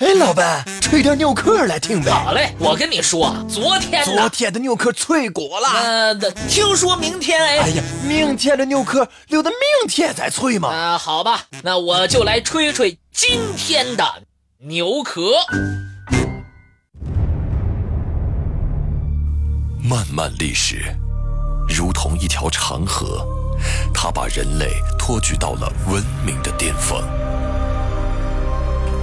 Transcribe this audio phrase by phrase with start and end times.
[0.00, 2.10] 哎，老板，吹点牛壳来听呗。
[2.10, 5.68] 好嘞，我跟你说，昨天昨天的牛壳脆果了。
[5.68, 6.14] 呃，
[6.48, 7.58] 听说明天哎。
[7.58, 10.70] 哎呀，明天的牛壳留到明天再脆嘛。
[10.70, 14.02] 啊，好吧，那我就来吹吹今天的
[14.60, 15.32] 牛壳。
[19.82, 20.96] 漫漫历史，
[21.68, 23.22] 如同一条长河，
[23.92, 26.98] 它把人类托举到了文明的巅峰。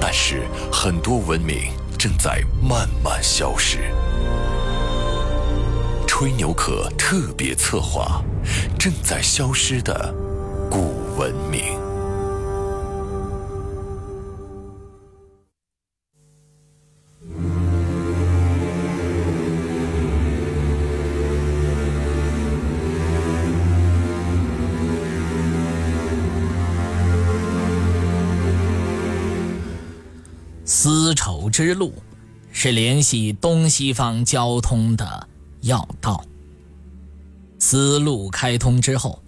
[0.09, 3.91] 但是，很多文明正在慢慢消失。
[6.07, 8.23] 吹牛可特别策划：
[8.79, 10.15] 正在消失的
[10.71, 11.86] 古文明。
[30.69, 31.93] 丝绸之路
[32.51, 35.29] 是联系东西方交通的
[35.61, 36.21] 要道。
[37.57, 39.23] 丝路开通之后，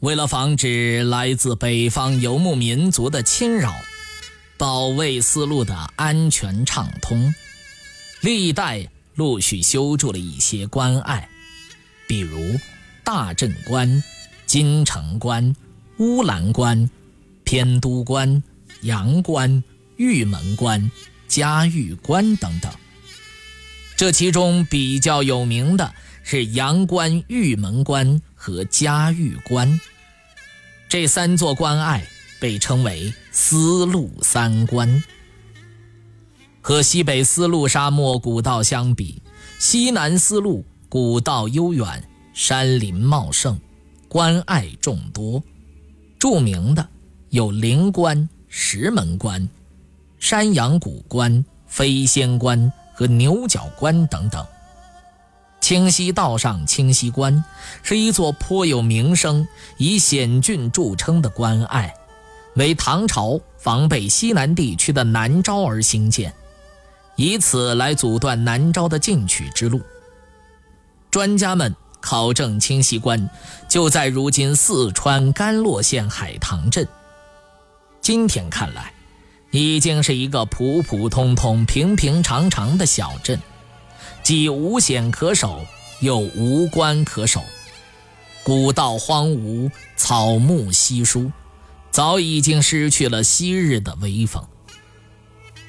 [0.00, 3.74] 为了防止来自北方游牧民族的侵扰，
[4.56, 7.34] 保卫丝路的安全畅通，
[8.22, 11.28] 历代陆续修筑了一些关隘，
[12.08, 12.58] 比如
[13.04, 14.02] 大镇关、
[14.46, 15.54] 金城关、
[15.98, 16.88] 乌兰关、
[17.44, 18.42] 偏都关、
[18.80, 19.62] 阳关。
[20.00, 20.90] 玉门关、
[21.28, 22.72] 嘉峪关等等，
[23.98, 29.78] 这其中比较有名的是阳关、玉门关和嘉峪关。
[30.88, 32.02] 这三座关隘
[32.40, 35.04] 被称为丝路三关。
[36.62, 39.20] 和西北丝路沙漠古道相比，
[39.58, 43.60] 西南丝路古道悠远，山林茂盛，
[44.08, 45.44] 关隘众多。
[46.18, 46.88] 著名的
[47.28, 49.46] 有灵关、石门关。
[50.20, 54.46] 山阳谷关、飞仙关和牛角关等等。
[55.60, 57.42] 清溪道上清溪关
[57.82, 61.92] 是一座颇有名声、以险峻著称的关隘，
[62.54, 66.32] 为唐朝防备西南地区的南诏而兴建，
[67.16, 69.80] 以此来阻断南诏的进取之路。
[71.10, 73.28] 专家们考证，清溪关
[73.68, 76.86] 就在如今四川甘洛县海棠镇。
[78.02, 78.92] 今天看来。
[79.50, 83.40] 已经是一个普普通通、平平常常的小镇，
[84.22, 85.66] 既无险可守，
[86.00, 87.42] 又无关可守。
[88.44, 91.30] 古道荒芜，草木稀疏，
[91.90, 94.44] 早已经失去了昔日的威风。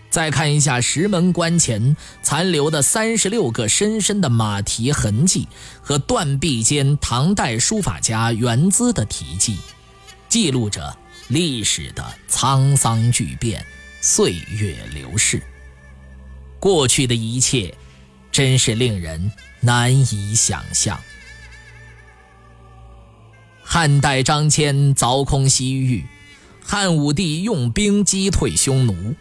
[0.09, 5.47] 再看一下石门关前残留的三十六个深深的马蹄痕迹
[5.81, 9.57] 和断壁间唐代书法家元姿的题记，
[10.29, 10.97] 记录着。
[11.31, 13.65] 历史的沧桑巨变，
[14.01, 15.41] 岁月流逝，
[16.59, 17.73] 过去的一切，
[18.33, 19.31] 真是令人
[19.61, 20.99] 难以想象。
[23.63, 26.05] 汉代张骞凿空西域，
[26.61, 29.15] 汉武帝用兵击退匈奴，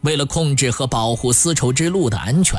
[0.00, 2.58] 为了控制和保护丝绸之路的安全，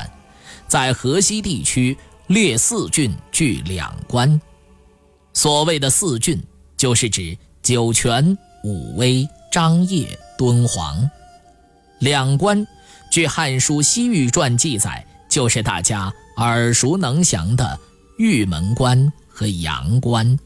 [0.67, 1.97] 在河西地区
[2.27, 4.39] 列四郡，据两关。
[5.33, 6.39] 所谓的四郡，
[6.77, 8.37] 就是指酒泉。
[8.63, 11.09] 武威、张掖、敦煌
[11.99, 12.65] 两关，
[13.11, 17.79] 据《汉书·西域传》记载，就是大家耳熟能详的
[18.17, 20.37] 玉门关和阳关。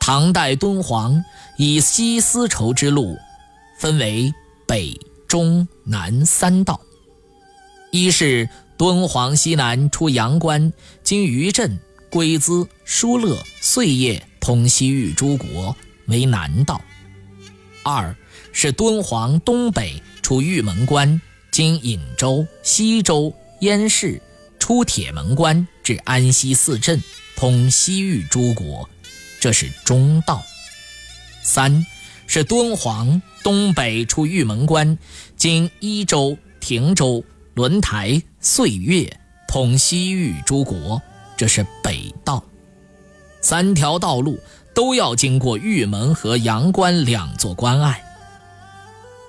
[0.00, 1.22] 唐代敦煌
[1.56, 3.16] 以西丝绸之路
[3.78, 4.32] 分为
[4.66, 6.80] 北、中、南三道，
[7.92, 10.72] 一是敦煌西南出阳关，
[11.02, 11.78] 经余镇、
[12.10, 15.76] 龟兹、疏勒、碎叶，通西域诸国。
[16.10, 16.82] 为南道，
[17.82, 18.14] 二
[18.52, 24.20] 是敦煌东北出玉门关，经颍州、西州、燕市，
[24.58, 27.02] 出铁门关至安西四镇，
[27.36, 28.88] 通西域诸国，
[29.40, 30.42] 这是中道。
[31.42, 31.86] 三
[32.26, 34.98] 是敦煌东北出玉门关，
[35.36, 37.24] 经伊州、亭州、
[37.54, 39.18] 轮台、岁月，
[39.48, 41.00] 通西域诸国，
[41.36, 42.44] 这是北道。
[43.40, 44.38] 三条道路。
[44.72, 48.00] 都要经过玉门和阳关两座关隘。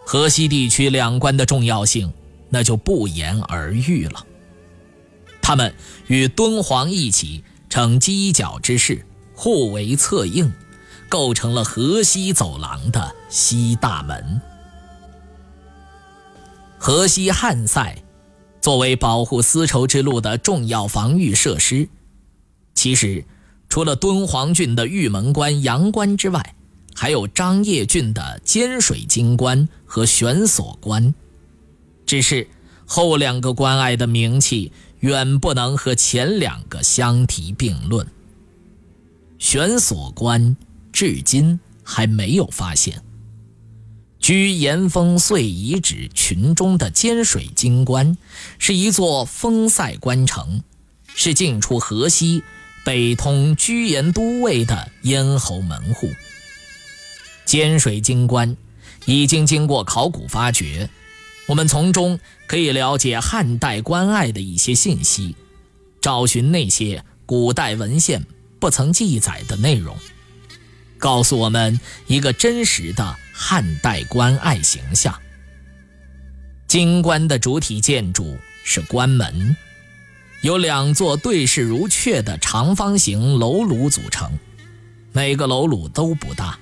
[0.05, 2.13] 河西地区两关的重要性，
[2.47, 4.23] 那就不言而喻了。
[5.41, 5.73] 他们
[6.05, 9.03] 与敦煌一起呈犄角之势，
[9.33, 10.53] 互为策应，
[11.09, 14.39] 构成了河西走廊的西大门。
[16.77, 17.97] 河西汉塞
[18.61, 21.89] 作为保护丝绸之路的重要防御设施，
[22.75, 23.25] 其实。
[23.71, 26.55] 除了敦煌郡的玉门关、阳关之外，
[26.93, 31.15] 还有张掖郡的尖水金关和悬索关，
[32.05, 32.49] 只是
[32.85, 38.05] 后两个关隘的名气远不能和前两个相提并论。
[39.39, 40.57] 玄锁关
[40.91, 43.01] 至今还没有发现。
[44.19, 48.17] 居延峰碎遗址群中的尖水金关，
[48.59, 50.61] 是一座封塞关城，
[51.15, 52.43] 是进出河西、
[52.83, 56.11] 北通居延都尉的咽喉门户。
[57.45, 58.55] 尖水金关
[59.05, 60.89] 已经经过考古发掘，
[61.47, 65.35] 我们从中可以了解汉代关隘的一些信息，
[66.01, 68.25] 找寻那些古代文献
[68.59, 69.97] 不曾记载的内容，
[70.97, 73.17] 告诉我们一个真实的。
[73.43, 75.19] 汉代关隘形象。
[76.67, 79.57] 金关的主体建筑是关门，
[80.41, 84.31] 由两座对视如阙的长方形楼橹组成，
[85.11, 86.57] 每个楼橹都不大，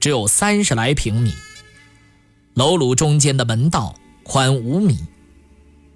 [0.00, 1.32] 只有三十来平米。
[2.54, 4.98] 楼橹中间的门道宽五米，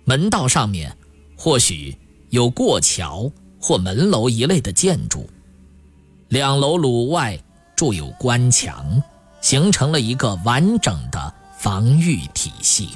[0.05, 0.97] 门道上面
[1.37, 1.97] 或许
[2.31, 3.31] 有过桥
[3.61, 5.29] 或门楼一类的建筑。
[6.29, 7.39] 两楼橹外
[7.77, 9.03] 筑有关墙。
[9.43, 12.91] 形成了一个完整的防御体系。